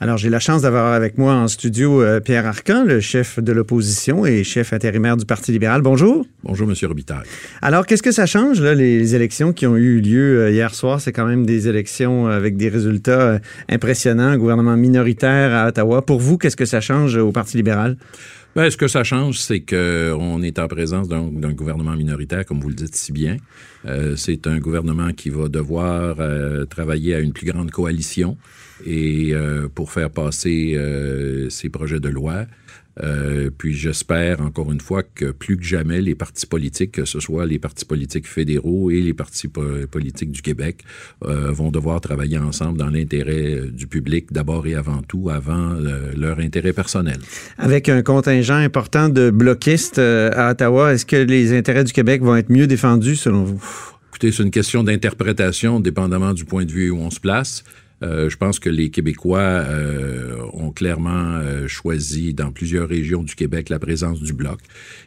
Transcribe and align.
Alors, 0.00 0.18
j'ai 0.18 0.28
la 0.28 0.40
chance 0.40 0.62
d'avoir 0.62 0.92
avec 0.92 1.18
moi 1.18 1.34
en 1.34 1.46
studio 1.46 2.02
euh, 2.02 2.18
Pierre 2.18 2.46
Arcan, 2.46 2.82
le 2.84 2.98
chef 2.98 3.38
de 3.38 3.52
l'opposition 3.52 4.26
et 4.26 4.42
chef 4.42 4.72
intérimaire 4.72 5.16
du 5.16 5.24
Parti 5.24 5.52
libéral. 5.52 5.82
Bonjour. 5.82 6.26
Bonjour, 6.42 6.66
Monsieur 6.66 6.88
Robitaille. 6.88 7.22
Alors, 7.62 7.86
qu'est-ce 7.86 8.02
que 8.02 8.10
ça 8.10 8.26
change, 8.26 8.60
là, 8.60 8.74
les, 8.74 9.14
élections 9.14 9.52
qui 9.52 9.68
ont 9.68 9.76
eu 9.76 10.00
lieu 10.00 10.40
euh, 10.40 10.50
hier 10.50 10.74
soir? 10.74 11.00
C'est 11.00 11.12
quand 11.12 11.26
même 11.26 11.46
des 11.46 11.68
élections 11.68 12.26
avec 12.26 12.56
des 12.56 12.68
résultats 12.68 13.20
euh, 13.20 13.38
impressionnants, 13.68 14.26
un 14.26 14.36
gouvernement 14.36 14.76
minoritaire 14.76 15.54
à 15.54 15.68
Ottawa. 15.68 16.04
Pour 16.04 16.18
vous, 16.18 16.38
qu'est-ce 16.38 16.56
que 16.56 16.66
ça 16.66 16.80
change 16.80 17.16
au 17.16 17.30
Parti 17.30 17.56
libéral? 17.56 17.96
Ben, 18.56 18.70
ce 18.70 18.76
que 18.76 18.86
ça 18.86 19.02
change, 19.02 19.40
c'est 19.40 19.60
qu'on 19.60 20.40
est 20.42 20.60
en 20.60 20.68
présence 20.68 21.08
d'un 21.08 21.52
gouvernement 21.52 21.96
minoritaire, 21.96 22.46
comme 22.46 22.60
vous 22.60 22.68
le 22.68 22.76
dites 22.76 22.94
si 22.94 23.10
bien. 23.10 23.36
Euh, 23.84 24.14
c'est 24.14 24.46
un 24.46 24.58
gouvernement 24.58 25.12
qui 25.12 25.28
va 25.28 25.48
devoir 25.48 26.20
euh, 26.20 26.64
travailler 26.64 27.16
à 27.16 27.18
une 27.18 27.32
plus 27.32 27.46
grande 27.46 27.72
coalition 27.72 28.36
et 28.86 29.34
euh, 29.34 29.66
pour 29.74 29.90
faire 29.90 30.08
passer 30.08 30.78
ses 31.50 31.68
projets 31.68 31.98
de 31.98 32.08
loi. 32.08 32.46
Euh, 33.02 33.50
puis 33.56 33.74
j'espère 33.74 34.40
encore 34.40 34.70
une 34.70 34.80
fois 34.80 35.02
que 35.02 35.32
plus 35.32 35.56
que 35.56 35.64
jamais 35.64 36.00
les 36.00 36.14
partis 36.14 36.46
politiques, 36.46 36.92
que 36.92 37.04
ce 37.04 37.20
soit 37.20 37.46
les 37.46 37.58
partis 37.58 37.84
politiques 37.84 38.28
fédéraux 38.28 38.90
et 38.90 39.00
les 39.00 39.14
partis 39.14 39.48
politiques 39.48 40.30
du 40.30 40.42
Québec, 40.42 40.82
euh, 41.24 41.50
vont 41.50 41.70
devoir 41.70 42.00
travailler 42.00 42.38
ensemble 42.38 42.78
dans 42.78 42.90
l'intérêt 42.90 43.54
euh, 43.54 43.70
du 43.70 43.86
public 43.86 44.32
d'abord 44.32 44.66
et 44.66 44.74
avant 44.74 45.02
tout, 45.02 45.28
avant 45.30 45.74
leur 46.16 46.38
intérêt 46.38 46.72
personnel. 46.72 47.18
Avec 47.58 47.88
un 47.88 48.02
contingent 48.02 48.54
important 48.54 49.08
de 49.08 49.30
bloquistes 49.30 49.98
à 49.98 50.50
Ottawa, 50.50 50.94
est-ce 50.94 51.06
que 51.06 51.16
les 51.16 51.56
intérêts 51.56 51.84
du 51.84 51.92
Québec 51.92 52.22
vont 52.22 52.36
être 52.36 52.50
mieux 52.50 52.66
défendus 52.66 53.16
selon 53.16 53.44
vous? 53.44 53.62
Écoutez, 54.10 54.30
c'est 54.30 54.44
une 54.44 54.50
question 54.50 54.84
d'interprétation, 54.84 55.80
dépendamment 55.80 56.34
du 56.34 56.44
point 56.44 56.64
de 56.64 56.70
vue 56.70 56.90
où 56.90 56.98
on 56.98 57.10
se 57.10 57.18
place. 57.18 57.64
Euh, 58.02 58.28
je 58.28 58.36
pense 58.36 58.58
que 58.58 58.68
les 58.68 58.90
Québécois 58.90 59.38
euh, 59.38 60.44
ont 60.52 60.70
clairement 60.70 61.36
euh, 61.36 61.68
choisi 61.68 62.34
dans 62.34 62.50
plusieurs 62.50 62.88
régions 62.88 63.22
du 63.22 63.34
Québec 63.34 63.68
la 63.68 63.78
présence 63.78 64.20
du 64.20 64.32
bloc. 64.32 64.60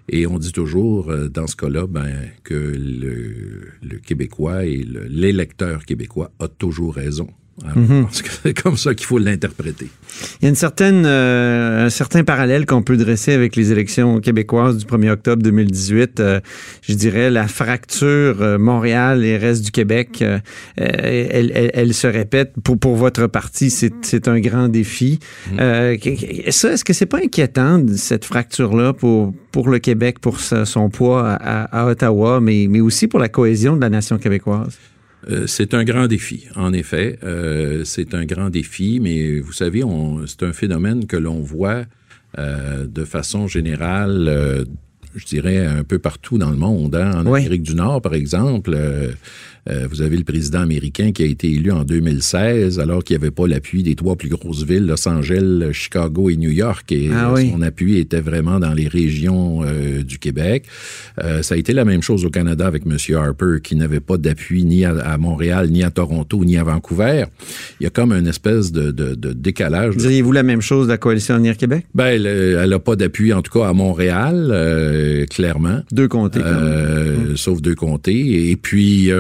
Et 0.10 0.26
on 0.26 0.40
dit 0.40 0.52
toujours, 0.52 1.14
dans 1.30 1.48
ce 1.48 1.56
cas-là, 1.56 1.86
ben, 1.88 2.30
que 2.44 2.54
le, 2.54 3.68
le 3.82 3.98
Québécois 4.00 4.66
et 4.66 4.86
l'électeur 5.10 5.86
québécois 5.86 6.32
a 6.40 6.48
toujours 6.48 6.96
raison. 6.96 7.28
Mhm. 7.66 8.08
C'est 8.12 8.54
comme 8.54 8.78
ça 8.78 8.94
qu'il 8.94 9.08
faut 9.08 9.18
l'interpréter. 9.18 9.88
Il 10.40 10.44
y 10.44 10.46
a 10.46 10.50
une 10.50 10.56
certaine, 10.56 11.04
euh, 11.06 11.86
un 11.86 11.90
certain 11.90 12.24
parallèle 12.24 12.66
qu'on 12.66 12.84
peut 12.84 12.98
dresser 12.98 13.34
avec 13.34 13.56
les 13.56 13.72
élections 13.72 14.20
québécoises 14.20 14.78
du 14.78 14.86
1er 14.86 15.10
octobre 15.10 15.42
2018. 15.42 16.20
Euh, 16.20 16.40
je 16.82 16.94
dirais 16.94 17.32
la 17.32 17.48
fracture 17.48 18.42
euh, 18.42 18.58
Montréal 18.58 19.26
et 19.26 19.38
reste 19.38 19.66
du 19.66 19.72
Québec, 19.72 20.24
elle, 20.78 21.72
elle, 21.74 21.94
se 21.94 22.08
répète. 22.08 22.54
Pour, 22.64 22.78
pour 22.78 22.96
votre 22.96 23.28
parti, 23.28 23.70
c'est 23.70 24.28
un 24.28 24.40
grand 24.40 24.68
défi. 24.68 25.20
Mhm. 25.52 25.98
ça, 26.50 26.74
est-ce 26.74 26.86
que 26.86 26.94
c'est 26.94 27.06
pas 27.06 27.20
inquiétant, 27.24 27.84
cette 27.96 28.26
fracture-là, 28.26 28.94
pour, 28.94 29.34
pour 29.52 29.70
le 29.70 29.80
Québec, 29.80 30.20
pour 30.20 30.40
son 30.40 30.90
poids 30.90 31.28
à, 31.28 31.64
à 31.64 31.88
Ottawa, 31.88 32.40
mais, 32.40 32.68
mais 32.70 32.82
aussi 32.82 33.08
pour 33.08 33.20
la 33.20 33.30
cohésion 33.30 33.76
de 33.76 33.82
la 33.82 33.90
nation 33.90 34.18
québécoise? 34.18 34.78
Euh, 35.30 35.48
c'est 35.48 35.74
un 35.74 35.84
grand 35.84 36.08
défi, 36.08 36.48
en 36.56 36.74
effet. 36.74 37.20
Euh, 37.24 37.84
c'est 37.84 38.14
un 38.14 38.26
grand 38.26 38.50
défi, 38.50 39.00
mais 39.02 39.40
vous 39.40 39.52
savez, 39.52 39.84
c'est 40.26 40.44
un 40.44 40.54
phénomène 40.54 41.06
que 41.06 41.18
l'on 41.18 41.42
voit 41.42 41.84
euh, 42.38 42.86
de 42.88 43.04
façon 43.04 43.48
générale, 43.48 44.66
je 45.18 45.26
dirais, 45.26 45.66
un 45.66 45.84
peu 45.84 46.00
partout 46.00 46.38
dans 46.38 46.52
le 46.52 46.58
monde. 46.58 46.96
Hein. 46.96 47.12
En 47.26 47.34
Amérique 47.34 47.64
du 47.64 47.76
Nord, 47.76 48.02
par 48.02 48.14
exemple, 48.14 48.78
euh, 49.70 49.88
vous 49.90 50.02
avez 50.02 50.18
le 50.18 50.24
président 50.24 50.62
américain 50.62 51.12
qui 51.12 51.24
a 51.24 51.26
été 51.26 51.52
élu 51.52 51.72
en 51.72 51.84
2016 51.84 52.80
alors 52.80 53.04
qu'il 53.04 53.18
n'y 53.18 53.24
avait 53.24 53.32
pas 53.32 53.48
l'appui 53.48 53.84
des 53.84 53.96
trois 53.96 54.16
plus 54.16 54.30
grosses 54.30 54.64
villes, 54.64 54.86
Los 54.86 55.08
Angeles, 55.08 55.74
Chicago 55.74 56.30
et 56.30 56.38
New 56.38 56.50
York. 56.50 56.92
Et 56.92 57.10
ah 57.14 57.34
son 57.36 57.62
appui 57.62 57.98
était 57.98 58.22
vraiment 58.22 58.60
dans 58.60 58.74
les 58.74 58.88
régions 58.88 59.64
euh, 59.64 60.04
du 60.04 60.20
Québec. 60.20 60.66
Euh, 61.22 61.42
ça 61.42 61.56
a 61.56 61.58
été 61.58 61.74
la 61.74 61.86
même 61.86 62.02
chose 62.02 62.24
au 62.26 62.30
Canada 62.30 62.66
avec 62.66 62.84
M. 62.86 62.98
Harper 63.16 63.58
qui 63.62 63.76
n'avait 63.76 64.00
pas 64.00 64.18
d'appui 64.18 64.64
ni 64.64 64.86
à, 64.86 65.18
Montréal, 65.18 65.70
ni 65.70 65.84
à 65.84 65.92
Toronto, 65.92 66.44
ni 66.46 66.58
à 66.58 66.64
Vancouver. 66.64 67.26
Il 67.80 67.84
y 67.84 67.88
a 67.88 67.90
comme 67.90 68.14
une 68.14 68.28
espèce 68.28 68.72
de, 68.72 68.92
de, 68.92 69.16
de 69.16 69.34
décalage. 69.34 69.98
Diriez-vous 69.98 70.32
la 70.32 70.44
même 70.44 70.62
chose 70.62 70.88
de 70.88 70.92
la 70.92 70.98
Coalition 70.98 71.36
Avenir 71.36 71.58
Québec? 71.58 71.86
Ben, 71.94 72.26
elle 72.26 72.70
n'a 72.70 72.80
pas 72.80 72.96
d'appui, 72.96 73.34
en 73.34 73.42
tout 73.42 73.60
cas 73.60 73.68
à 73.68 73.74
Montréal, 73.74 74.50
clairement. 75.30 75.82
Deux 75.92 76.08
comtés. 76.08 76.42
Sauf 77.36 77.62
deux 77.62 77.76
comtés. 77.76 78.50
Et 78.50 78.56
puis, 78.56 79.12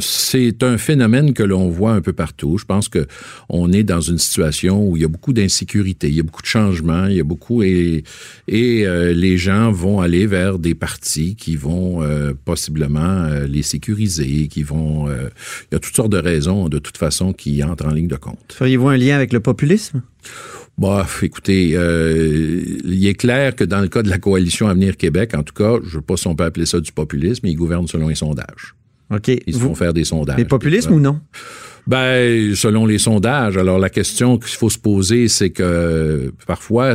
c'est 0.00 0.62
un 0.62 0.78
phénomène 0.78 1.32
que 1.32 1.42
l'on 1.42 1.68
voit 1.70 1.92
un 1.92 2.00
peu 2.00 2.12
partout. 2.12 2.58
Je 2.58 2.64
pense 2.64 2.88
que 2.88 3.06
on 3.48 3.72
est 3.72 3.82
dans 3.82 4.00
une 4.00 4.18
situation 4.18 4.86
où 4.86 4.96
il 4.96 5.02
y 5.02 5.04
a 5.04 5.08
beaucoup 5.08 5.32
d'insécurité, 5.32 6.08
il 6.08 6.14
y 6.14 6.20
a 6.20 6.22
beaucoup 6.22 6.42
de 6.42 6.46
changements, 6.46 7.06
il 7.06 7.16
y 7.16 7.20
a 7.20 7.24
beaucoup 7.24 7.62
et, 7.62 8.04
et 8.48 8.86
euh, 8.86 9.12
les 9.12 9.38
gens 9.38 9.72
vont 9.72 10.00
aller 10.00 10.26
vers 10.26 10.58
des 10.58 10.74
partis 10.74 11.34
qui 11.34 11.56
vont 11.56 12.02
euh, 12.02 12.32
possiblement 12.44 13.00
euh, 13.00 13.46
les 13.46 13.62
sécuriser, 13.62 14.48
qui 14.48 14.62
vont. 14.62 15.08
il 15.10 15.72
y 15.72 15.76
a 15.76 15.78
toutes 15.78 15.96
sortes 15.96 16.12
de 16.12 16.18
raisons 16.18 16.68
de 16.68 16.78
toute 16.78 16.98
façon 16.98 17.32
qui 17.32 17.62
entrent 17.64 17.86
en 17.86 17.92
ligne 17.92 18.08
de 18.08 18.16
compte. 18.16 18.52
Feriez-vous 18.52 18.88
un 18.88 18.96
lien 18.96 19.16
avec 19.16 19.32
le 19.32 19.40
populisme? 19.40 20.02
Bah, 20.80 21.06
écoutez, 21.22 21.68
il 21.72 23.06
est 23.06 23.14
clair 23.14 23.54
que 23.54 23.64
dans 23.64 23.80
le 23.80 23.88
cas 23.88 24.02
de 24.02 24.08
la 24.08 24.16
coalition 24.16 24.66
Avenir 24.66 24.96
Québec, 24.96 25.34
en 25.34 25.42
tout 25.42 25.52
cas, 25.52 25.76
je 25.82 25.96
ne 25.96 26.00
sais 26.00 26.06
pas 26.06 26.16
si 26.16 26.26
on 26.26 26.34
peut 26.34 26.44
appeler 26.44 26.64
ça 26.64 26.80
du 26.80 26.90
populisme, 26.90 27.40
mais 27.44 27.52
ils 27.52 27.56
gouvernent 27.56 27.86
selon 27.86 28.08
les 28.08 28.14
sondages. 28.14 28.74
Ils 29.46 29.54
se 29.54 29.58
font 29.58 29.74
faire 29.74 29.92
des 29.92 30.04
sondages. 30.04 30.38
Mais 30.38 30.44
populisme 30.44 30.92
ou 30.92 31.00
non? 31.00 31.20
Ben, 31.86 32.54
selon 32.54 32.86
les 32.86 32.98
sondages. 32.98 33.56
Alors, 33.56 33.78
la 33.78 33.90
question 33.90 34.38
qu'il 34.38 34.56
faut 34.56 34.70
se 34.70 34.78
poser, 34.78 35.28
c'est 35.28 35.50
que 35.50 36.32
parfois, 36.46 36.94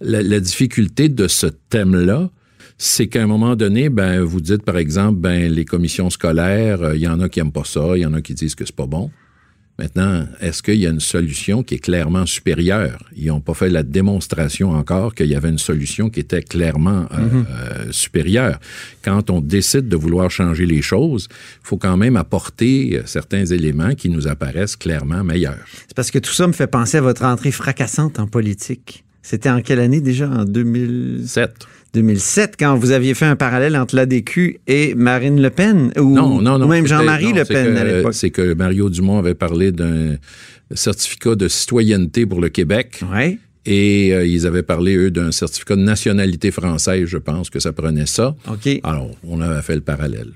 la, 0.00 0.40
difficulté 0.40 1.08
de 1.08 1.26
ce 1.28 1.46
thème-là, 1.46 2.30
c'est 2.78 3.08
qu'à 3.08 3.22
un 3.22 3.26
moment 3.26 3.56
donné, 3.56 3.88
ben, 3.88 4.22
vous 4.22 4.40
dites, 4.40 4.62
par 4.62 4.78
exemple, 4.78 5.18
ben, 5.18 5.52
les 5.52 5.64
commissions 5.64 6.10
scolaires, 6.10 6.94
il 6.94 7.00
y 7.00 7.08
en 7.08 7.20
a 7.20 7.28
qui 7.28 7.40
aiment 7.40 7.52
pas 7.52 7.64
ça, 7.64 7.96
il 7.96 8.02
y 8.02 8.06
en 8.06 8.14
a 8.14 8.20
qui 8.22 8.34
disent 8.34 8.54
que 8.54 8.64
c'est 8.64 8.76
pas 8.76 8.86
bon. 8.86 9.10
Maintenant, 9.78 10.26
est-ce 10.40 10.62
qu'il 10.62 10.76
y 10.76 10.86
a 10.86 10.90
une 10.90 11.00
solution 11.00 11.62
qui 11.62 11.74
est 11.74 11.78
clairement 11.78 12.24
supérieure? 12.24 12.98
Ils 13.14 13.26
n'ont 13.26 13.42
pas 13.42 13.52
fait 13.52 13.68
la 13.68 13.82
démonstration 13.82 14.70
encore 14.70 15.14
qu'il 15.14 15.26
y 15.26 15.34
avait 15.34 15.50
une 15.50 15.58
solution 15.58 16.08
qui 16.08 16.20
était 16.20 16.42
clairement 16.42 17.06
euh, 17.12 17.18
mhm. 17.18 17.46
euh, 17.50 17.92
supérieure. 17.92 18.58
Quand 19.04 19.28
on 19.28 19.42
décide 19.42 19.88
de 19.88 19.96
vouloir 19.96 20.30
changer 20.30 20.64
les 20.64 20.80
choses, 20.80 21.28
il 21.30 21.66
faut 21.66 21.76
quand 21.76 21.98
même 21.98 22.16
apporter 22.16 22.96
euh, 22.96 23.02
certains 23.04 23.44
éléments 23.44 23.94
qui 23.94 24.08
nous 24.08 24.26
apparaissent 24.26 24.76
clairement 24.76 25.22
meilleurs. 25.22 25.64
C'est 25.86 25.94
parce 25.94 26.10
que 26.10 26.18
tout 26.18 26.32
ça 26.32 26.46
me 26.46 26.54
fait 26.54 26.66
penser 26.66 26.96
à 26.96 27.02
votre 27.02 27.24
entrée 27.24 27.50
fracassante 27.52 28.18
en 28.18 28.26
politique. 28.26 29.04
C'était 29.20 29.50
en 29.50 29.60
quelle 29.60 29.80
année 29.80 30.00
déjà? 30.00 30.30
En 30.30 30.44
2007. 30.44 31.66
2007, 31.94 32.56
quand 32.58 32.76
vous 32.76 32.90
aviez 32.90 33.14
fait 33.14 33.24
un 33.24 33.36
parallèle 33.36 33.76
entre 33.76 33.96
l'ADQ 33.96 34.60
et 34.66 34.94
Marine 34.94 35.40
Le 35.40 35.50
Pen, 35.50 35.92
ou, 35.96 36.14
non, 36.14 36.40
non, 36.40 36.58
non, 36.58 36.68
même 36.68 36.86
Jean-Marie 36.86 37.32
Le 37.32 37.44
Pen 37.44 37.76
à 37.76 37.84
l'époque. 37.84 38.14
C'est 38.14 38.30
que 38.30 38.54
Mario 38.54 38.90
Dumont 38.90 39.18
avait 39.18 39.34
parlé 39.34 39.72
d'un 39.72 40.16
certificat 40.74 41.34
de 41.34 41.48
citoyenneté 41.48 42.26
pour 42.26 42.40
le 42.40 42.48
Québec. 42.48 43.00
Ouais. 43.12 43.38
Et 43.64 44.14
euh, 44.14 44.24
ils 44.24 44.46
avaient 44.46 44.62
parlé, 44.62 44.96
eux, 44.96 45.10
d'un 45.10 45.32
certificat 45.32 45.74
de 45.74 45.82
nationalité 45.82 46.50
française, 46.52 47.06
je 47.06 47.18
pense 47.18 47.50
que 47.50 47.58
ça 47.58 47.72
prenait 47.72 48.06
ça. 48.06 48.36
OK. 48.48 48.68
Alors, 48.84 49.10
on 49.24 49.40
avait 49.40 49.62
fait 49.62 49.74
le 49.74 49.80
parallèle. 49.80 50.32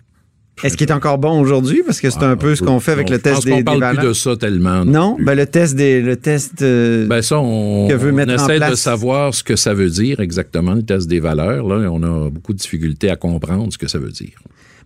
Est-ce 0.63 0.77
qu'il 0.77 0.89
est 0.89 0.93
encore 0.93 1.19
bon 1.19 1.41
aujourd'hui? 1.41 1.83
Parce 1.85 2.01
que 2.01 2.11
c'est 2.11 2.23
un 2.23 2.33
ah, 2.33 2.37
peu 2.37 2.55
ce 2.55 2.63
qu'on 2.63 2.81
fait 2.81 2.93
avec 2.93 3.11
le 3.11 3.19
test 3.19 3.45
des, 3.45 3.57
des 3.57 3.65
parle 3.65 3.97
plus 3.97 4.09
de 4.09 4.13
ça 4.13 4.37
tellement. 4.37 4.85
Non? 4.85 5.17
Ben, 5.21 5.35
le 5.35 5.47
test 5.47 5.75
des, 5.75 6.01
le 6.01 6.17
test 6.17 6.63
euh, 6.63 7.07
ben 7.07 7.23
ça, 7.23 7.39
on, 7.39 7.89
que 7.89 7.95
veut 7.95 8.13
mettre 8.13 8.33
essaie 8.33 8.61
de 8.61 8.75
savoir 8.75 9.35
ce 9.35 9.43
que 9.43 9.57
ça 9.57 9.75
veut 9.75 9.91
dire 9.91 10.21
exactement, 10.21 10.75
le 10.75 10.83
test 10.83 11.09
des 11.09 11.21
valeurs. 11.21 11.67
Là, 11.67 11.91
on 11.91 12.03
a 12.03 12.31
beaucoup 12.31 12.53
de 12.53 12.59
difficultés 12.59 13.11
à 13.11 13.17
comprendre 13.17 13.73
ce 13.73 13.79
que 13.79 13.89
ça 13.89 13.99
veut 13.99 14.11
dire. 14.11 14.39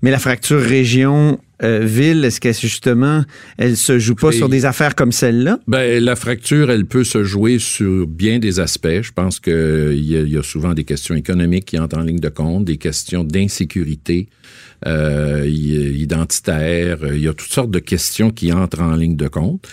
Mais 0.05 0.11
la 0.11 0.19
fracture 0.19 0.61
région-ville, 0.61 2.27
est-ce 2.27 2.39
qu'elle 2.39 2.55
justement, 2.55 3.25
elle 3.57 3.75
se 3.75 3.99
joue 3.99 4.15
pas 4.15 4.33
sur 4.33 4.51
des 4.51 4.67
affaires 4.67 4.95
comme 4.95 5.13
celle-là? 5.13 5.61
Ben, 5.67 6.05
la 6.05 6.15
fracture, 6.15 6.71
elle 6.71 6.85
peut 6.85 7.05
se 7.05 7.25
jouer 7.25 7.59
sur 7.59 8.07
bien 8.07 8.39
des 8.39 8.61
aspects. 8.61 9.01
Je 9.01 9.13
pense 9.13 9.41
qu'il 9.41 9.95
y, 9.95 10.13
y, 10.13 10.37
a 10.37 10.43
souvent 10.43 10.75
des 10.75 10.85
questions 10.85 11.15
économiques 11.15 11.65
qui 11.65 11.79
entrent 11.79 11.97
en 11.97 12.03
ligne 12.03 12.19
de 12.19 12.29
compte, 12.29 12.67
des 12.67 12.77
questions 12.77 13.25
d'insécurité 13.25 14.29
euh, 14.87 15.49
identitaires. 15.49 16.99
Il 17.11 17.21
y 17.21 17.29
a 17.29 17.33
toutes 17.33 17.51
sortes 17.51 17.71
de 17.71 17.79
questions 17.79 18.31
qui 18.31 18.53
entrent 18.53 18.83
en 18.83 18.97
ligne 18.97 19.17
de 19.17 19.29
compte. 19.29 19.67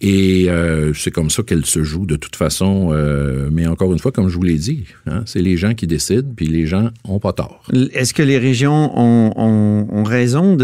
Et 0.00 0.48
euh, 0.48 0.94
c'est 0.94 1.10
comme 1.10 1.28
ça 1.28 1.42
qu'elle 1.42 1.66
se 1.66 1.82
joue 1.82 2.06
de 2.06 2.14
toute 2.14 2.36
façon. 2.36 2.90
Euh, 2.92 3.48
mais 3.50 3.66
encore 3.66 3.92
une 3.92 3.98
fois, 3.98 4.12
comme 4.12 4.28
je 4.28 4.36
vous 4.36 4.44
l'ai 4.44 4.56
dit, 4.56 4.84
hein, 5.06 5.22
c'est 5.26 5.42
les 5.42 5.56
gens 5.56 5.74
qui 5.74 5.88
décident, 5.88 6.28
puis 6.36 6.46
les 6.46 6.66
gens 6.66 6.90
ont 7.04 7.18
pas 7.18 7.32
tort. 7.32 7.64
Est-ce 7.92 8.14
que 8.14 8.22
les 8.22 8.38
régions 8.38 8.96
ont, 8.96 9.32
ont, 9.36 9.88
ont 9.90 10.04
raison 10.04 10.56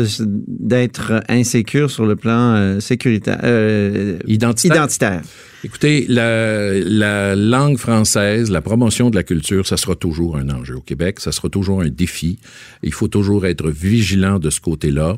d'être 0.46 1.20
insécures 1.28 1.90
sur 1.90 2.06
le 2.06 2.14
plan 2.14 2.54
euh, 2.54 2.80
sécuritaire, 2.80 3.40
euh, 3.42 4.18
identitaire. 4.26 4.76
identitaire? 4.76 5.22
Écoutez, 5.64 6.04
la, 6.08 6.74
la, 6.74 7.34
langue 7.34 7.78
française, 7.78 8.50
la 8.50 8.60
promotion 8.60 9.10
de 9.10 9.16
la 9.16 9.22
culture, 9.24 9.66
ça 9.66 9.76
sera 9.76 9.96
toujours 9.96 10.36
un 10.36 10.50
enjeu 10.50 10.76
au 10.76 10.80
Québec, 10.80 11.18
ça 11.20 11.32
sera 11.32 11.48
toujours 11.48 11.80
un 11.80 11.88
défi. 11.88 12.38
Il 12.82 12.92
faut 12.92 13.08
toujours 13.08 13.46
être 13.46 13.68
vigilant 13.70 14.38
de 14.38 14.50
ce 14.50 14.60
côté-là. 14.60 15.16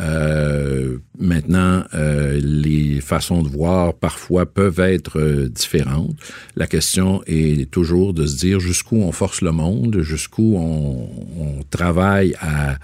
Euh, 0.00 0.96
maintenant, 1.18 1.84
euh, 1.94 2.40
les 2.42 3.00
façons 3.00 3.42
de 3.42 3.48
voir 3.48 3.92
parfois 3.92 4.46
peuvent 4.46 4.80
être 4.80 5.20
euh, 5.20 5.48
différentes. 5.48 6.16
La 6.56 6.66
question 6.66 7.22
est 7.26 7.70
toujours 7.70 8.14
de 8.14 8.26
se 8.26 8.38
dire 8.38 8.58
jusqu'où 8.58 8.96
on 8.96 9.12
force 9.12 9.42
le 9.42 9.52
monde, 9.52 10.00
jusqu'où 10.00 10.56
on, 10.56 11.10
on 11.38 11.62
travaille 11.70 12.34
à, 12.40 12.78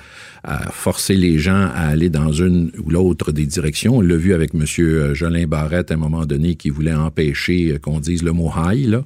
à, 0.44 0.70
forcer 0.70 1.16
les 1.16 1.38
gens 1.38 1.70
à 1.74 1.88
aller 1.88 2.10
dans 2.10 2.30
une 2.30 2.72
ou 2.84 2.90
l'autre 2.90 3.32
des 3.32 3.46
directions. 3.46 3.96
On 3.96 4.00
l'a 4.02 4.16
vu 4.16 4.34
avec 4.34 4.54
M. 4.54 4.66
Jolin 5.14 5.46
Barrette 5.46 5.90
à 5.90 5.94
un 5.94 5.98
moment 5.98 6.26
donné 6.26 6.56
qui 6.56 6.68
voulait 6.68 6.94
empêcher 6.94 7.78
qu'on 7.80 8.00
dise 8.00 8.22
le 8.22 8.32
mot 8.32 8.52
high. 8.54 8.86
Là. 8.86 9.04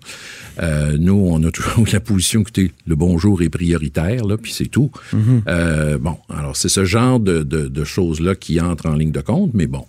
Nous, 0.98 1.14
on 1.14 1.42
a 1.44 1.50
toujours 1.52 1.86
la 1.92 2.00
position, 2.00 2.40
écoutez, 2.40 2.72
le 2.86 2.96
bonjour 2.96 3.42
est 3.42 3.48
prioritaire, 3.48 4.24
là, 4.24 4.36
puis 4.36 4.52
c'est 4.52 4.66
tout. 4.66 4.90
Mm-hmm. 5.14 5.98
bon, 5.98 6.16
alors 6.28 6.56
c'est 6.56 6.68
ce 6.68 6.84
genre 6.84 7.20
de, 7.20 7.42
de, 7.42 7.68
de 7.68 7.84
choses-là 7.92 8.34
qui 8.34 8.60
entrent 8.60 8.86
en 8.86 8.94
ligne 8.94 9.12
de 9.12 9.20
compte, 9.20 9.52
mais 9.54 9.66
bon. 9.66 9.84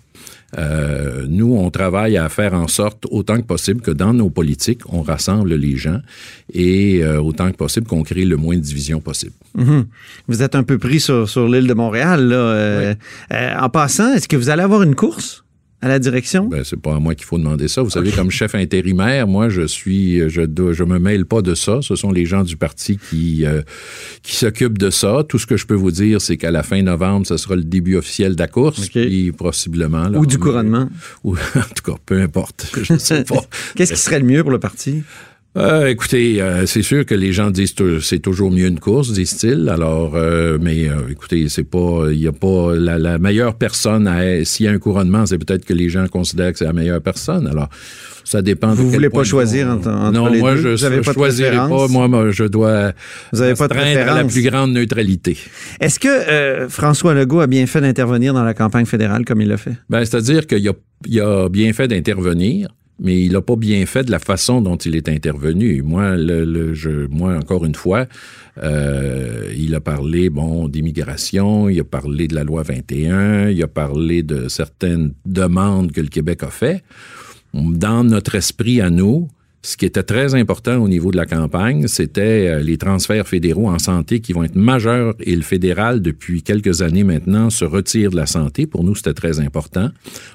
Euh, 0.56 1.26
nous, 1.28 1.54
on 1.56 1.70
travaille 1.70 2.16
à 2.16 2.28
faire 2.28 2.54
en 2.54 2.68
sorte, 2.68 3.06
autant 3.10 3.36
que 3.38 3.46
possible, 3.46 3.80
que 3.80 3.90
dans 3.90 4.12
nos 4.12 4.30
politiques, 4.30 4.82
on 4.88 5.02
rassemble 5.02 5.54
les 5.54 5.76
gens 5.76 6.00
et 6.52 7.02
euh, 7.02 7.20
autant 7.20 7.50
que 7.50 7.56
possible 7.56 7.86
qu'on 7.86 8.02
crée 8.02 8.24
le 8.24 8.36
moins 8.36 8.56
de 8.56 8.60
divisions 8.60 9.00
possible. 9.00 9.32
Mm-hmm. 9.58 9.84
Vous 10.28 10.42
êtes 10.42 10.54
un 10.54 10.62
peu 10.62 10.78
pris 10.78 11.00
sur, 11.00 11.28
sur 11.28 11.48
l'île 11.48 11.66
de 11.66 11.74
Montréal. 11.74 12.28
Là. 12.28 12.36
Euh, 12.36 12.94
en 13.30 13.68
passant, 13.68 14.12
est-ce 14.14 14.28
que 14.28 14.36
vous 14.36 14.48
allez 14.48 14.62
avoir 14.62 14.82
une 14.82 14.94
course? 14.94 15.43
À 15.84 15.88
la 15.88 15.98
direction? 15.98 16.46
Ben, 16.46 16.64
c'est 16.64 16.80
pas 16.80 16.94
à 16.94 16.98
moi 16.98 17.14
qu'il 17.14 17.26
faut 17.26 17.36
demander 17.36 17.68
ça. 17.68 17.82
Vous 17.82 17.90
savez, 17.90 18.10
comme 18.10 18.30
chef 18.30 18.54
intérimaire, 18.54 19.28
moi, 19.28 19.50
je 19.50 19.66
suis, 19.66 20.18
je, 20.30 20.40
je 20.72 20.84
me 20.84 20.98
mêle 20.98 21.26
pas 21.26 21.42
de 21.42 21.54
ça. 21.54 21.80
Ce 21.82 21.94
sont 21.94 22.10
les 22.10 22.24
gens 22.24 22.42
du 22.42 22.56
parti 22.56 22.96
qui, 22.96 23.44
euh, 23.44 23.60
qui 24.22 24.34
s'occupent 24.34 24.78
de 24.78 24.88
ça. 24.88 25.24
Tout 25.28 25.38
ce 25.38 25.46
que 25.46 25.58
je 25.58 25.66
peux 25.66 25.74
vous 25.74 25.90
dire, 25.90 26.22
c'est 26.22 26.38
qu'à 26.38 26.50
la 26.50 26.62
fin 26.62 26.80
novembre, 26.80 27.26
ce 27.26 27.36
sera 27.36 27.54
le 27.54 27.64
début 27.64 27.96
officiel 27.96 28.34
de 28.34 28.40
la 28.40 28.48
course, 28.48 28.88
puis 28.88 29.30
possiblement. 29.32 30.06
ou 30.14 30.24
du 30.24 30.38
couronnement. 30.38 30.88
Ou, 31.22 31.36
en 31.54 31.74
tout 31.74 31.92
cas, 31.92 31.98
peu 32.06 32.18
importe. 32.18 32.72
Je 32.82 32.96
sais 32.96 33.24
pas. 33.28 33.44
Qu'est-ce 33.76 33.92
qui 33.92 34.00
serait 34.00 34.20
le 34.20 34.26
mieux 34.26 34.40
pour 34.40 34.52
le 34.52 34.60
parti? 34.60 35.02
Euh, 35.56 35.86
écoutez, 35.86 36.42
euh, 36.42 36.66
c'est 36.66 36.82
sûr 36.82 37.06
que 37.06 37.14
les 37.14 37.32
gens 37.32 37.52
disent 37.52 37.74
que 37.74 38.00
c'est 38.00 38.18
toujours 38.18 38.50
mieux 38.50 38.66
une 38.66 38.80
course, 38.80 39.12
disent-ils. 39.12 39.68
Alors, 39.68 40.16
euh, 40.16 40.58
mais 40.60 40.88
euh, 40.88 41.08
écoutez, 41.08 41.48
c'est 41.48 41.62
pas, 41.62 42.06
il 42.10 42.18
y 42.18 42.26
a 42.26 42.32
pas 42.32 42.74
la, 42.74 42.98
la 42.98 43.18
meilleure 43.18 43.54
personne. 43.54 44.10
S'il 44.44 44.66
y 44.66 44.68
a 44.68 44.72
un 44.72 44.78
couronnement, 44.78 45.26
c'est 45.26 45.38
peut-être 45.38 45.64
que 45.64 45.72
les 45.72 45.88
gens 45.88 46.08
considèrent 46.08 46.50
que 46.52 46.58
c'est 46.58 46.64
la 46.64 46.72
meilleure 46.72 47.00
personne. 47.00 47.46
Alors, 47.46 47.68
ça 48.24 48.42
dépend. 48.42 48.74
Vous 48.74 48.90
voulez 48.90 49.10
pas 49.10 49.22
choisir 49.22 49.68
entre, 49.68 49.90
entre 49.90 50.12
non, 50.12 50.26
les 50.26 50.40
moi, 50.40 50.54
deux? 50.56 50.76
je, 50.76 50.86
Vous 50.88 51.02
je 51.04 51.12
choisirai 51.12 51.56
pas. 51.56 51.86
Moi, 51.86 52.08
moi, 52.08 52.30
je 52.32 52.44
dois. 52.44 52.92
Vous 53.32 53.40
avez 53.40 53.54
pas 53.54 53.68
de 53.68 53.74
à 53.74 54.14
la 54.14 54.24
plus 54.24 54.42
grande 54.42 54.72
neutralité. 54.72 55.38
Est-ce 55.78 56.00
que 56.00 56.66
François 56.68 57.14
Legault 57.14 57.40
a 57.40 57.46
bien 57.46 57.66
fait 57.66 57.80
d'intervenir 57.80 58.34
dans 58.34 58.42
la 58.42 58.54
campagne 58.54 58.86
fédérale 58.86 59.24
comme 59.24 59.40
il 59.40 59.48
l'a 59.48 59.56
fait? 59.56 59.74
Ben, 59.88 60.04
c'est-à-dire 60.04 60.48
qu'il 60.48 60.68
a, 60.68 60.72
il 61.06 61.20
a 61.20 61.48
bien 61.48 61.72
fait 61.72 61.86
d'intervenir 61.86 62.70
mais 63.00 63.20
il 63.22 63.32
n'a 63.32 63.40
pas 63.40 63.56
bien 63.56 63.84
fait 63.86 64.04
de 64.04 64.10
la 64.10 64.18
façon 64.18 64.60
dont 64.60 64.76
il 64.76 64.94
est 64.96 65.08
intervenu. 65.08 65.82
Moi, 65.82 66.16
le, 66.16 66.44
le 66.44 67.08
encore 67.36 67.64
une 67.64 67.74
fois, 67.74 68.06
euh, 68.62 69.52
il 69.56 69.74
a 69.74 69.80
parlé 69.80 70.30
bon 70.30 70.68
d'immigration, 70.68 71.68
il 71.68 71.80
a 71.80 71.84
parlé 71.84 72.28
de 72.28 72.34
la 72.34 72.44
loi 72.44 72.62
21, 72.62 73.50
il 73.50 73.62
a 73.62 73.68
parlé 73.68 74.22
de 74.22 74.48
certaines 74.48 75.12
demandes 75.26 75.92
que 75.92 76.00
le 76.00 76.08
Québec 76.08 76.42
a 76.42 76.50
fait. 76.50 76.84
Dans 77.52 78.04
notre 78.04 78.34
esprit 78.34 78.80
à 78.80 78.90
nous, 78.90 79.28
ce 79.64 79.78
qui 79.78 79.86
était 79.86 80.02
très 80.02 80.34
important 80.34 80.76
au 80.76 80.88
niveau 80.88 81.10
de 81.10 81.16
la 81.16 81.24
campagne, 81.24 81.88
c'était 81.88 82.48
euh, 82.48 82.60
les 82.60 82.76
transferts 82.76 83.26
fédéraux 83.26 83.70
en 83.70 83.78
santé 83.78 84.20
qui 84.20 84.34
vont 84.34 84.44
être 84.44 84.56
majeurs 84.56 85.14
et 85.20 85.34
le 85.34 85.40
fédéral, 85.40 86.02
depuis 86.02 86.42
quelques 86.42 86.82
années 86.82 87.02
maintenant, 87.02 87.48
se 87.48 87.64
retire 87.64 88.10
de 88.10 88.16
la 88.16 88.26
santé. 88.26 88.66
Pour 88.66 88.84
nous, 88.84 88.94
c'était 88.94 89.14
très 89.14 89.40
important. 89.40 89.88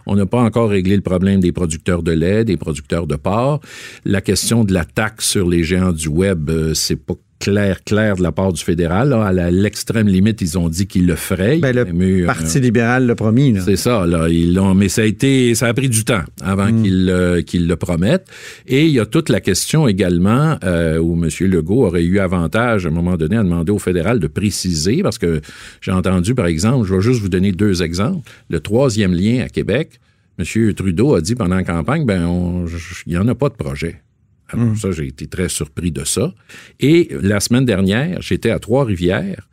On 0.08 0.16
n'a 0.16 0.26
pas 0.26 0.42
encore 0.42 0.72
réglé 0.72 0.96
le 0.96 1.04
problème 1.04 1.42
des 1.42 1.52
producteurs 1.52 2.02
de 2.02 2.12
lait, 2.12 2.44
des 2.44 2.58
producteurs 2.58 3.06
de 3.06 3.18
porc. 3.18 3.62
La 4.04 4.22
question 4.22 4.64
de 4.64 4.74
la 4.74 4.84
taxe 4.84 5.30
sur 5.30 5.48
les 5.48 5.64
géants 5.64 5.94
du 5.94 6.08
web, 6.08 6.50
euh, 6.50 6.74
c'est 6.74 6.96
pas 6.96 7.14
clair, 7.40 7.84
clair 7.84 8.16
de 8.18 8.24
la 8.24 8.32
part 8.32 8.54
du 8.54 8.64
fédéral. 8.64 9.10
Là. 9.10 9.26
À 9.26 9.52
l'extrême 9.52 10.08
limite, 10.08 10.42
ils 10.42 10.58
ont 10.58 10.70
dit 10.70 10.88
qu'ils 10.88 11.08
le 11.08 11.16
feraient. 11.16 11.58
Ben, 11.58 11.76
le 11.76 11.88
eu, 12.04 12.26
Parti 12.26 12.58
euh, 12.58 12.62
libéral 12.62 13.08
l'a 13.08 13.16
promis. 13.16 13.56
C'est 13.64 13.78
ça. 13.78 14.06
Là, 14.06 14.28
ils 14.30 14.54
l'ont, 14.54 14.76
mais 14.76 14.90
ça 14.90 15.02
a 15.02 15.06
été, 15.06 15.56
ça 15.56 15.68
a 15.68 15.74
pris 15.74 15.90
du 15.90 16.04
temps 16.04 16.24
avant 16.42 16.72
mm. 16.72 16.84
qu'ils, 16.84 17.10
euh, 17.10 17.42
qu'ils 17.42 17.68
le 17.68 17.76
promettent. 17.76 18.28
Et 18.68 18.86
il 18.86 18.92
y 18.92 19.00
a 19.00 19.06
toute 19.06 19.30
la 19.30 19.42
question 19.42 19.88
également 19.88 20.58
euh, 20.64 21.00
où 21.00 21.14
M. 21.14 21.30
Legault 21.48 21.86
aurait 21.86 22.04
eu 22.04 22.20
avantage 22.20 22.86
à 22.86 22.90
un 22.90 22.92
moment 22.92 23.18
donné 23.18 23.38
à 23.38 23.44
demander 23.44 23.72
au 23.72 23.80
fédéral 23.80 24.20
de 24.20 24.28
préciser, 24.28 25.02
parce 25.02 25.18
que 25.18 25.42
j'ai 25.82 25.92
entendu, 25.92 26.36
par 26.36 26.48
exemple, 26.48 26.86
je 26.86 26.94
vais 26.94 27.02
juste 27.02 27.22
vous 27.22 27.30
donner 27.30 27.52
deux 27.52 27.82
exemples. 27.82 28.30
Le 28.50 28.60
troisième 28.60 29.14
lien 29.14 29.44
à 29.44 29.50
Québec, 29.50 30.00
M. 30.38 30.74
Trudeau 30.74 31.16
a 31.16 31.22
dit 31.22 31.36
pendant 31.36 31.56
la 31.56 31.64
campagne, 31.64 32.06
ben, 32.06 32.66
il 33.06 33.12
n'y 33.12 33.18
en 33.18 33.28
a 33.28 33.36
pas 33.36 33.50
de 33.50 33.56
projet. 33.56 34.02
Alors 34.50 34.68
mm. 34.68 34.76
ça, 34.76 34.92
j'ai 34.92 35.08
été 35.08 35.28
très 35.28 35.50
surpris 35.50 35.92
de 35.92 36.04
ça. 36.04 36.34
Et 36.80 37.10
la 37.22 37.40
semaine 37.40 37.66
dernière, 37.66 38.22
j'étais 38.22 38.50
à 38.50 38.60
Trois-Rivières 38.60 39.48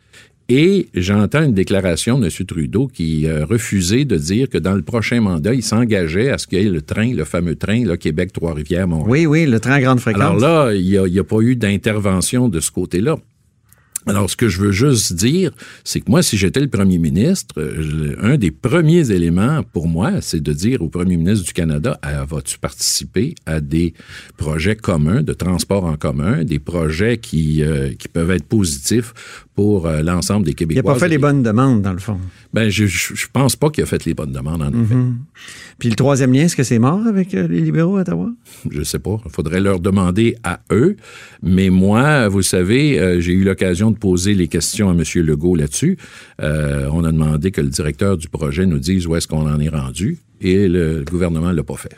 et 0.48 0.88
j'entends 0.94 1.42
une 1.42 1.54
déclaration 1.54 2.20
de 2.20 2.26
M. 2.26 2.46
Trudeau 2.46 2.86
qui 2.86 3.26
euh, 3.26 3.44
refusait 3.44 4.04
de 4.04 4.16
dire 4.16 4.48
que 4.48 4.58
dans 4.58 4.74
le 4.74 4.82
prochain 4.82 5.20
mandat, 5.20 5.54
il 5.54 5.62
s'engageait 5.62 6.30
à 6.30 6.38
ce 6.38 6.46
qu'il 6.46 6.62
y 6.62 6.66
ait 6.66 6.70
le 6.70 6.82
train, 6.82 7.12
le 7.12 7.24
fameux 7.24 7.56
train, 7.56 7.84
là, 7.84 7.96
Québec-Trois-Rivières-Montréal. 7.96 9.10
Oui, 9.10 9.26
oui, 9.26 9.46
le 9.46 9.58
train 9.58 9.72
à 9.72 9.80
grande 9.80 9.98
fréquence. 9.98 10.22
Alors 10.22 10.38
là, 10.38 10.72
il 10.72 10.86
n'y 10.86 10.96
a, 10.96 11.20
a, 11.20 11.24
pas 11.24 11.40
eu 11.40 11.56
d'intervention 11.56 12.48
de 12.48 12.60
ce 12.60 12.70
côté-là. 12.70 13.16
Alors, 14.06 14.30
ce 14.30 14.36
que 14.36 14.48
je 14.48 14.60
veux 14.60 14.72
juste 14.72 15.14
dire, 15.14 15.50
c'est 15.82 16.00
que 16.00 16.10
moi, 16.10 16.22
si 16.22 16.36
j'étais 16.36 16.60
le 16.60 16.68
premier 16.68 16.98
ministre, 16.98 17.54
un 18.22 18.36
des 18.36 18.52
premiers 18.52 19.10
éléments 19.10 19.62
pour 19.72 19.88
moi, 19.88 20.20
c'est 20.20 20.40
de 20.40 20.52
dire 20.52 20.80
au 20.80 20.88
premier 20.88 21.16
ministre 21.16 21.44
du 21.44 21.52
Canada, 21.52 21.98
ah, 22.02 22.24
vas-tu 22.24 22.58
participer 22.58 23.34
à 23.46 23.60
des 23.60 23.94
projets 24.36 24.76
communs, 24.76 25.22
de 25.22 25.32
transport 25.32 25.84
en 25.84 25.96
commun, 25.96 26.44
des 26.44 26.60
projets 26.60 27.18
qui, 27.18 27.62
euh, 27.62 27.94
qui 27.98 28.08
peuvent 28.08 28.30
être 28.30 28.46
positifs 28.46 29.12
pour 29.56 29.86
euh, 29.86 30.02
l'ensemble 30.02 30.46
des 30.46 30.54
Québécois. 30.54 30.82
Il 30.82 30.86
n'a 30.86 30.94
pas 30.94 31.00
fait 31.00 31.08
les 31.08 31.18
bonnes 31.18 31.42
demandes, 31.42 31.82
dans 31.82 31.92
le 31.92 31.98
fond. 31.98 32.18
Ben, 32.52 32.68
je, 32.68 32.86
je 32.86 33.26
pense 33.32 33.56
pas 33.56 33.70
qu'il 33.70 33.82
a 33.82 33.86
fait 33.86 34.04
les 34.04 34.14
bonnes 34.14 34.32
demandes, 34.32 34.62
en 34.62 34.68
effet. 34.68 34.94
Mm-hmm. 34.94 35.14
Puis 35.78 35.90
le 35.90 35.96
troisième 35.96 36.32
lien, 36.32 36.42
est-ce 36.42 36.56
que 36.56 36.62
c'est 36.62 36.78
mort 36.78 37.06
avec 37.06 37.34
euh, 37.34 37.48
les 37.48 37.60
libéraux 37.60 37.96
à 37.96 38.02
Ottawa? 38.02 38.30
Je 38.70 38.82
sais 38.82 38.98
pas. 38.98 39.18
Il 39.24 39.30
faudrait 39.30 39.60
leur 39.60 39.80
demander 39.80 40.36
à 40.44 40.60
eux. 40.70 40.96
Mais 41.42 41.70
moi, 41.70 42.28
vous 42.28 42.42
savez, 42.42 43.00
euh, 43.00 43.20
j'ai 43.20 43.32
eu 43.32 43.44
l'occasion 43.44 43.90
de 43.90 43.95
poser 43.96 44.34
les 44.34 44.48
questions 44.48 44.88
à 44.90 44.92
M. 44.92 45.02
Legault 45.16 45.56
là-dessus. 45.56 45.98
on 46.38 47.04
a 47.04 47.12
demandé 47.12 47.50
que 47.50 47.60
le 47.60 47.68
directeur 47.68 48.16
du 48.16 48.28
projet 48.28 48.66
nous 48.66 48.78
dise 48.78 49.06
où 49.06 49.16
est-ce 49.16 49.26
qu'on 49.26 49.48
en 49.48 49.60
est 49.60 49.68
rendu. 49.68 50.18
Et 50.40 50.68
le 50.68 51.04
gouvernement 51.08 51.48
ne 51.48 51.54
l'a 51.54 51.62
pas 51.62 51.76
fait. 51.76 51.96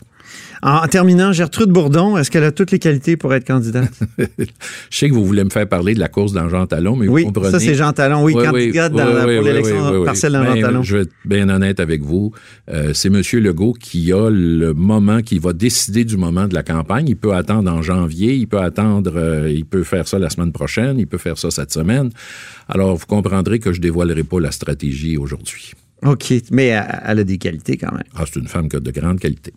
En 0.63 0.87
terminant, 0.89 1.33
Gertrude 1.33 1.71
Bourdon, 1.71 2.17
est-ce 2.17 2.31
qu'elle 2.31 2.45
a 2.45 2.51
toutes 2.51 2.73
les 2.73 2.79
qualités 2.79 3.17
pour 3.17 3.33
être 3.33 3.47
candidate? 3.47 3.93
je 4.19 4.45
sais 4.91 5.09
que 5.09 5.15
vous 5.15 5.25
voulez 5.25 5.45
me 5.45 5.51
faire 5.51 5.69
parler 5.69 5.95
de 5.95 6.01
la 6.01 6.09
course 6.09 6.33
dans 6.33 6.49
Jean 6.49 6.67
Talon, 6.67 6.97
mais 6.97 7.07
oui, 7.07 7.23
vous 7.23 7.29
comprenez. 7.29 7.53
ça 7.53 7.61
c'est 7.61 7.75
Jean 7.75 7.93
Talon, 7.93 8.25
oui, 8.25 8.35
candidate 8.35 8.93
dans, 8.93 9.07
pour 9.07 9.27
l'élection 9.27 10.05
partielle 10.05 10.33
dans 10.33 10.45
Jean 10.45 10.61
Talon. 10.61 10.83
Je 10.83 10.97
vais 10.97 11.03
être 11.03 11.13
bien 11.25 11.49
honnête 11.49 11.81
avec 11.81 12.03
vous. 12.03 12.33
Euh, 12.71 12.93
c'est 12.93 13.09
M. 13.09 13.23
Legault 13.41 13.75
qui 13.75 14.13
a 14.13 14.31
le 14.31 14.75
moment, 14.75 15.23
qui 15.23 15.39
va 15.39 15.53
décider 15.53 16.05
du 16.05 16.17
moment 16.17 16.49
de 16.49 16.55
la 16.55 16.63
campagne. 16.63 17.09
Il 17.09 17.17
peut 17.17 17.35
attendre 17.35 17.71
en 17.71 17.83
janvier, 17.83 18.35
il 18.35 18.49
peut 18.49 18.61
attendre, 18.61 19.13
euh, 19.17 19.51
il 19.51 19.65
peut 19.65 19.85
faire 19.85 20.09
ça 20.09 20.19
la 20.19 20.31
semaine 20.31 20.53
prochaine, 20.53 20.99
il 20.99 21.07
peut 21.07 21.19
faire 21.19 21.39
ça 21.39 21.51
cette 21.51 21.73
semaine. 21.73 22.11
Alors, 22.69 22.97
vous 22.97 23.07
comprendrez 23.07 23.61
que 23.61 23.73
je 23.73 23.81
dévoilerai 23.81 24.25
pas 24.25 24.41
la 24.41 24.51
stratégie 24.51 25.17
aujourd'hui. 25.17 25.73
OK, 26.05 26.33
mais 26.51 26.67
elle 27.05 27.19
a 27.19 27.25
des 27.25 27.39
qualités 27.39 27.77
quand 27.77 27.93
même. 27.93 28.05
Ah, 28.15 28.25
c'est 28.27 28.39
une 28.39 28.49
femme 28.49 28.69
qui 28.69 28.77
a 28.77 28.81
de 28.81 28.91
grandes 28.91 29.19
qualités. 29.19 29.53